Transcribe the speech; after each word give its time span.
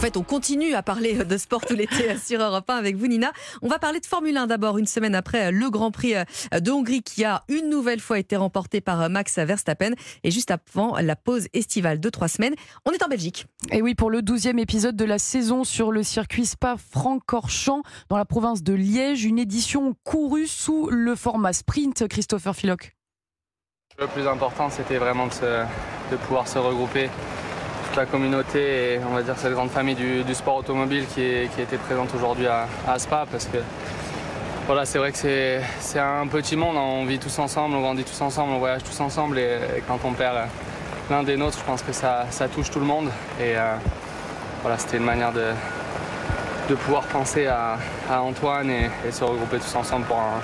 En 0.00 0.02
fait, 0.02 0.16
on 0.16 0.22
continue 0.22 0.72
à 0.72 0.82
parler 0.82 1.12
de 1.12 1.36
sport 1.36 1.60
tout 1.60 1.74
l'été 1.74 2.16
sur 2.24 2.40
Europe 2.40 2.70
1 2.70 2.74
avec 2.74 2.96
vous, 2.96 3.06
Nina. 3.06 3.32
On 3.60 3.68
va 3.68 3.78
parler 3.78 4.00
de 4.00 4.06
Formule 4.06 4.34
1 4.34 4.46
d'abord, 4.46 4.78
une 4.78 4.86
semaine 4.86 5.14
après 5.14 5.52
le 5.52 5.68
Grand 5.68 5.90
Prix 5.90 6.14
de 6.58 6.70
Hongrie 6.70 7.02
qui 7.02 7.22
a 7.22 7.44
une 7.50 7.68
nouvelle 7.68 8.00
fois 8.00 8.18
été 8.18 8.34
remporté 8.34 8.80
par 8.80 9.10
Max 9.10 9.36
Verstappen 9.36 9.90
et 10.24 10.30
juste 10.30 10.50
avant 10.50 10.98
la 10.98 11.16
pause 11.16 11.48
estivale 11.52 12.00
de 12.00 12.08
trois 12.08 12.28
semaines. 12.28 12.54
On 12.86 12.92
est 12.92 13.02
en 13.02 13.08
Belgique. 13.08 13.44
Et 13.72 13.82
oui, 13.82 13.94
pour 13.94 14.08
le 14.08 14.22
12e 14.22 14.58
épisode 14.58 14.96
de 14.96 15.04
la 15.04 15.18
saison 15.18 15.64
sur 15.64 15.92
le 15.92 16.02
circuit 16.02 16.46
Spa-Francorchamps 16.46 17.82
dans 18.08 18.16
la 18.16 18.24
province 18.24 18.62
de 18.62 18.72
Liège, 18.72 19.26
une 19.26 19.38
édition 19.38 19.94
courue 20.04 20.46
sous 20.46 20.88
le 20.88 21.14
format 21.14 21.52
sprint, 21.52 22.08
Christopher 22.08 22.56
Philoc. 22.56 22.96
Le 23.98 24.06
plus 24.06 24.26
important, 24.26 24.70
c'était 24.70 24.96
vraiment 24.96 25.26
de, 25.26 25.64
de 26.10 26.16
pouvoir 26.16 26.48
se 26.48 26.58
regrouper 26.58 27.10
la 27.96 28.06
communauté 28.06 28.94
et 28.94 29.00
on 29.08 29.14
va 29.14 29.22
dire 29.22 29.34
cette 29.36 29.52
grande 29.52 29.70
famille 29.70 29.94
du, 29.94 30.34
sport 30.34 30.56
automobile 30.56 31.06
qui, 31.12 31.22
est, 31.22 31.54
qui 31.54 31.60
était 31.60 31.76
présente 31.76 32.14
aujourd'hui 32.14 32.46
à, 32.46 32.98
Spa 32.98 33.26
parce 33.30 33.46
que 33.46 33.58
voilà, 34.66 34.84
c'est 34.84 34.98
vrai 34.98 35.10
que 35.10 35.18
c'est 35.18 35.98
un 35.98 36.26
petit 36.28 36.54
monde, 36.54 36.76
hein. 36.76 36.80
on 36.80 37.04
vit 37.04 37.18
tous 37.18 37.36
ensemble, 37.38 37.74
on 37.74 37.80
grandit 37.80 38.04
tous 38.04 38.20
ensemble, 38.20 38.52
on 38.52 38.58
voyage 38.58 38.82
tous 38.84 39.00
ensemble 39.00 39.38
et, 39.38 39.82
quand 39.88 39.98
on 40.04 40.12
perd 40.12 40.36
l'un 41.10 41.24
des 41.24 41.36
nôtres, 41.36 41.58
je 41.58 41.64
pense 41.64 41.82
que 41.82 41.92
ça, 41.92 42.26
touche 42.54 42.70
tout 42.70 42.78
le 42.78 42.86
monde 42.86 43.08
et 43.40 43.56
euh, 43.56 43.74
voilà, 44.62 44.78
c'était 44.78 44.98
une 44.98 45.04
manière 45.04 45.32
de, 45.32 45.46
de 46.68 46.74
pouvoir 46.76 47.02
penser 47.04 47.46
à, 47.46 47.78
Antoine 48.10 48.70
et, 48.70 48.90
et, 49.06 49.10
se 49.10 49.24
regrouper 49.24 49.58
tous 49.58 49.74
ensemble 49.74 50.06
pour 50.06 50.18
un, 50.18 50.40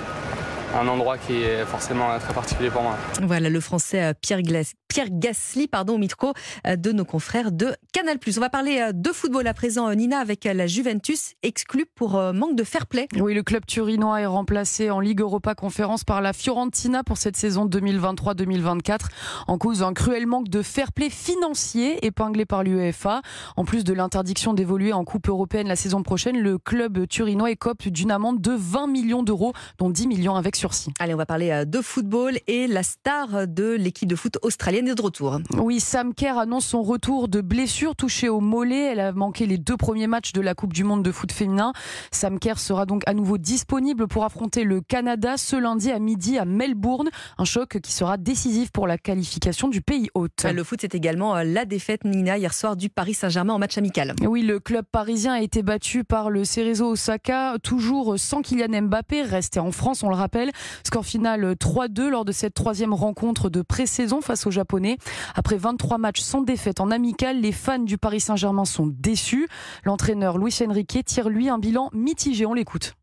un 0.75 0.87
endroit 0.87 1.17
qui 1.17 1.43
est 1.43 1.65
forcément 1.65 2.17
très 2.19 2.33
particulier 2.33 2.69
pour 2.69 2.81
moi. 2.81 2.95
Voilà 3.21 3.49
le 3.49 3.59
français 3.59 4.03
euh, 4.03 4.13
Pierre, 4.19 4.41
Pierre 4.87 5.07
Gasly 5.11 5.67
pardon, 5.67 5.95
au 5.95 5.97
micro 5.97 6.33
euh, 6.65 6.75
de 6.75 6.91
nos 6.91 7.05
confrères 7.05 7.51
de 7.51 7.75
Canal+. 7.93 8.17
On 8.25 8.39
va 8.39 8.49
parler 8.49 8.79
euh, 8.79 8.91
de 8.93 9.11
football 9.11 9.47
à 9.47 9.53
présent, 9.53 9.93
Nina, 9.93 10.19
avec 10.19 10.45
la 10.45 10.67
Juventus 10.67 11.33
exclue 11.43 11.85
pour 11.85 12.19
manque 12.33 12.55
de 12.55 12.63
fair 12.63 12.87
play. 12.87 13.07
Oui, 13.19 13.33
le 13.33 13.43
club 13.43 13.65
turinois 13.65 14.21
est 14.21 14.25
remplacé 14.25 14.89
en 14.89 14.99
Ligue 14.99 15.21
Europa 15.21 15.55
Conférence 15.55 16.03
par 16.03 16.21
la 16.21 16.33
Fiorentina 16.33 17.03
pour 17.03 17.17
cette 17.17 17.37
saison 17.37 17.67
2023-2024 17.67 18.99
en 19.47 19.57
cause 19.57 19.79
d'un 19.79 19.93
cruel 19.93 20.25
manque 20.27 20.49
de 20.49 20.61
fair 20.61 20.91
play 20.91 21.09
financier 21.09 22.05
épinglé 22.05 22.45
par 22.45 22.63
l'UEFA. 22.63 23.21
En 23.55 23.65
plus 23.65 23.83
de 23.83 23.93
l'interdiction 23.93 24.53
d'évoluer 24.53 24.93
en 24.93 25.03
Coupe 25.03 25.29
européenne 25.29 25.67
la 25.67 25.75
saison 25.75 26.03
prochaine, 26.03 26.39
le 26.39 26.57
club 26.57 27.07
turinois 27.07 27.51
écope 27.51 27.87
d'une 27.87 28.11
amende 28.11 28.41
de 28.41 28.51
20 28.51 28.87
millions 28.87 29.23
d'euros, 29.23 29.53
dont 29.77 29.89
10 29.89 30.07
millions 30.07 30.35
avec 30.35 30.55
sursis. 30.55 30.91
Allez, 30.99 31.13
on 31.13 31.17
va 31.17 31.25
parler 31.25 31.51
euh, 31.51 31.65
de 31.65 31.81
football 31.81 32.37
et 32.47 32.67
la 32.67 32.83
star 32.83 33.47
de 33.47 33.73
l'équipe 33.73 34.07
de 34.07 34.15
foot 34.15 34.37
australienne 34.41 34.76
est 34.85 34.95
de 34.95 35.01
retour. 35.01 35.39
Oui, 35.57 35.79
Sam 35.79 36.13
Kerr 36.13 36.37
annonce 36.37 36.65
son 36.65 36.83
retour 36.83 37.27
de 37.27 37.41
blessure 37.41 37.95
touchée 37.95 38.29
au 38.29 38.39
mollet. 38.39 38.91
Elle 38.91 38.99
a 38.99 39.11
manqué 39.11 39.45
les 39.45 39.57
deux 39.57 39.77
premiers 39.77 40.07
matchs 40.07 40.33
de 40.33 40.41
la 40.41 40.53
Coupe 40.53 40.73
du 40.73 40.83
Monde 40.83 41.03
de 41.03 41.11
foot 41.11 41.31
féminin. 41.31 41.73
Sam 42.11 42.37
Kerr 42.37 42.59
sera 42.59 42.85
donc 42.85 43.03
à 43.07 43.13
nouveau 43.13 43.37
disponible 43.37 44.07
pour 44.07 44.23
affronter 44.23 44.63
le 44.63 44.81
Canada 44.81 45.37
ce 45.37 45.55
lundi 45.55 45.91
à 45.91 45.99
midi 45.99 46.37
à 46.37 46.45
Melbourne. 46.45 47.09
Un 47.37 47.45
choc 47.45 47.79
qui 47.79 47.91
sera 47.91 48.17
décisif 48.17 48.71
pour 48.71 48.87
la 48.87 48.97
qualification 48.97 49.67
du 49.67 49.81
pays 49.81 50.09
hôte. 50.13 50.45
Le 50.53 50.63
foot, 50.63 50.79
c'est 50.81 50.95
également 50.95 51.35
euh, 51.35 51.43
la 51.43 51.65
défaite, 51.65 52.03
Nina, 52.03 52.37
hier 52.37 52.53
soir 52.53 52.75
du 52.75 52.89
Paris 52.89 53.13
Saint-Germain 53.13 53.53
en 53.53 53.59
match 53.59 53.77
amical. 53.77 54.13
Oui, 54.21 54.41
le 54.41 54.59
club 54.59 54.85
parisien 54.91 55.33
a 55.33 55.41
été 55.41 55.63
battu 55.63 56.03
par 56.03 56.29
le 56.29 56.45
Cerezo 56.45 56.91
Osaka, 56.91 57.55
toujours 57.63 58.19
sans 58.19 58.41
Kylian 58.41 58.83
Mbappé, 58.83 59.23
resté 59.23 59.59
en 59.59 59.71
France, 59.71 60.03
on 60.03 60.09
le 60.09 60.15
rappelle. 60.15 60.51
Score 60.83 61.05
final 61.05 61.53
3-2 61.53 62.09
lors 62.09 62.25
de 62.25 62.31
cette 62.31 62.53
troisième 62.53 62.93
rencontre 62.93 63.49
de 63.49 63.61
pré-saison 63.61 64.21
face 64.21 64.45
aux 64.45 64.51
Japonais. 64.67 64.97
Après 65.33 65.55
23 65.55 65.97
matchs 65.97 66.19
sans 66.19 66.41
défaite 66.41 66.81
en 66.81 66.91
amical, 66.91 67.39
les 67.39 67.53
fans 67.53 67.79
du 67.79 67.97
Paris 67.97 68.19
Saint-Germain 68.19 68.65
sont 68.65 68.85
déçus. 68.85 69.47
L'entraîneur 69.85 70.37
Luis 70.37 70.53
Enrique 70.67 71.05
tire 71.05 71.29
lui 71.29 71.47
un 71.47 71.57
bilan 71.57 71.89
mitigé. 71.93 72.45
On 72.45 72.53
l'écoute. 72.53 72.95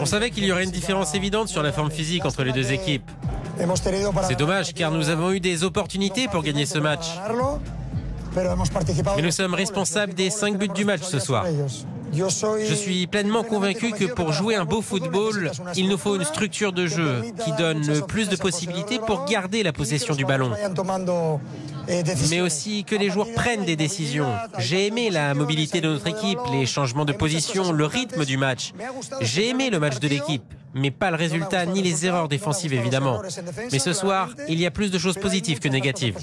On 0.00 0.06
savait 0.06 0.30
qu'il 0.30 0.44
y 0.44 0.50
aurait 0.50 0.64
une 0.64 0.72
différence 0.72 1.14
évidente 1.14 1.46
sur 1.46 1.62
la 1.62 1.70
forme 1.70 1.92
physique 1.92 2.24
entre 2.24 2.42
les 2.42 2.52
deux 2.52 2.72
équipes. 2.72 3.08
C'est 4.26 4.36
dommage 4.36 4.74
car 4.74 4.90
nous 4.90 5.10
avons 5.10 5.30
eu 5.30 5.38
des 5.38 5.62
opportunités 5.62 6.26
pour 6.26 6.42
gagner 6.42 6.66
ce 6.66 6.80
match. 6.80 7.06
Mais 8.34 9.22
nous 9.22 9.30
sommes 9.30 9.54
responsables 9.54 10.12
des 10.12 10.30
5 10.30 10.58
buts 10.58 10.68
du 10.74 10.84
match 10.84 11.02
ce 11.02 11.20
soir. 11.20 11.46
Je 12.16 12.74
suis 12.74 13.06
pleinement 13.06 13.42
convaincu 13.42 13.92
que 13.92 14.04
pour 14.04 14.32
jouer 14.32 14.54
un 14.54 14.64
beau 14.64 14.82
football, 14.82 15.50
il 15.74 15.88
nous 15.88 15.98
faut 15.98 16.16
une 16.16 16.24
structure 16.24 16.72
de 16.72 16.86
jeu 16.86 17.22
qui 17.44 17.52
donne 17.52 18.02
plus 18.06 18.28
de 18.28 18.36
possibilités 18.36 18.98
pour 18.98 19.26
garder 19.26 19.62
la 19.62 19.72
possession 19.72 20.14
du 20.14 20.24
ballon. 20.24 20.50
Mais 22.30 22.40
aussi 22.40 22.84
que 22.84 22.96
les 22.96 23.10
joueurs 23.10 23.32
prennent 23.34 23.64
des 23.64 23.76
décisions. 23.76 24.32
J'ai 24.58 24.86
aimé 24.86 25.10
la 25.10 25.34
mobilité 25.34 25.80
de 25.80 25.88
notre 25.88 26.06
équipe, 26.06 26.38
les 26.52 26.66
changements 26.66 27.04
de 27.04 27.12
position, 27.12 27.72
le 27.72 27.86
rythme 27.86 28.24
du 28.24 28.36
match. 28.36 28.72
J'ai 29.20 29.48
aimé 29.48 29.70
le 29.70 29.78
match 29.78 29.98
de 29.98 30.08
l'équipe, 30.08 30.42
mais 30.74 30.90
pas 30.90 31.10
le 31.10 31.16
résultat 31.16 31.66
ni 31.66 31.82
les 31.82 32.06
erreurs 32.06 32.28
défensives 32.28 32.74
évidemment. 32.74 33.20
Mais 33.72 33.78
ce 33.78 33.92
soir, 33.92 34.30
il 34.48 34.60
y 34.60 34.66
a 34.66 34.70
plus 34.70 34.90
de 34.90 34.98
choses 34.98 35.16
positives 35.18 35.58
que 35.58 35.68
négatives. 35.68 36.16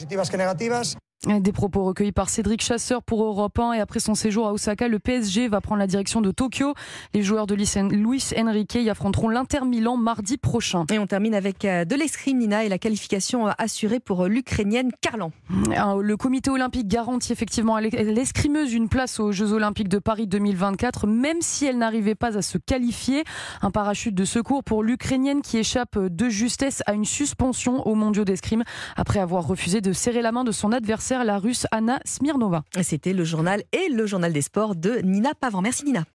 Des 1.25 1.53
propos 1.53 1.85
recueillis 1.85 2.11
par 2.11 2.27
Cédric 2.27 2.61
Chasseur 2.61 3.01
pour 3.01 3.23
Europe 3.23 3.57
1 3.57 3.73
et 3.73 3.79
après 3.79 4.01
son 4.01 4.13
séjour 4.13 4.45
à 4.45 4.51
Osaka, 4.51 4.89
le 4.89 4.99
PSG 4.99 5.47
va 5.47 5.61
prendre 5.61 5.79
la 5.79 5.87
direction 5.87 6.19
de 6.19 6.31
Tokyo. 6.31 6.73
Les 7.13 7.21
joueurs 7.21 7.47
de 7.47 7.55
Luis 7.55 8.33
Enrique 8.37 8.75
y 8.75 8.89
affronteront 8.89 9.29
l'Inter 9.29 9.61
Milan 9.65 9.95
mardi 9.95 10.35
prochain. 10.35 10.83
Et 10.91 10.99
on 10.99 11.07
termine 11.07 11.33
avec 11.33 11.63
euh, 11.63 11.85
de 11.85 11.95
l'escrime, 11.95 12.39
Nina, 12.39 12.65
et 12.65 12.69
la 12.69 12.77
qualification 12.77 13.47
euh, 13.47 13.51
assurée 13.57 14.01
pour 14.01 14.25
euh, 14.25 14.27
l'Ukrainienne 14.27 14.91
Carlan. 14.99 15.31
Le 15.49 16.15
comité 16.17 16.49
olympique 16.49 16.89
garantit 16.89 17.31
effectivement 17.31 17.75
à 17.75 17.81
l'escrimeuse 17.81 18.73
une 18.73 18.89
place 18.89 19.21
aux 19.21 19.31
Jeux 19.31 19.53
olympiques 19.53 19.87
de 19.87 19.99
Paris 19.99 20.27
2024, 20.27 21.07
même 21.07 21.37
si 21.39 21.65
elle 21.65 21.77
n'arrivait 21.77 22.15
pas 22.15 22.37
à 22.37 22.41
se 22.41 22.57
qualifier. 22.57 23.23
Un 23.61 23.71
parachute 23.71 24.13
de 24.13 24.25
secours 24.25 24.61
pour 24.61 24.83
l'Ukrainienne 24.83 25.41
qui 25.41 25.57
échappe 25.57 25.97
de 25.97 26.27
justesse 26.27 26.83
à 26.85 26.93
une 26.93 27.05
suspension 27.05 27.87
aux 27.87 27.95
mondiaux 27.95 28.25
d'escrime 28.25 28.63
après 28.97 29.19
avoir 29.19 29.47
refusé 29.47 29.79
de 29.79 29.93
serrer 29.93 30.21
la 30.21 30.33
main 30.33 30.43
de 30.43 30.51
son 30.51 30.73
adversaire 30.73 31.12
la 31.21 31.37
russe 31.37 31.67
Anna 31.71 31.99
Smirnova. 32.05 32.63
C'était 32.81 33.13
le 33.13 33.23
journal 33.23 33.61
et 33.71 33.89
le 33.89 34.05
journal 34.07 34.33
des 34.33 34.41
sports 34.41 34.75
de 34.75 34.97
Nina 35.03 35.33
Pavant. 35.39 35.61
Merci 35.61 35.85
Nina. 35.85 36.05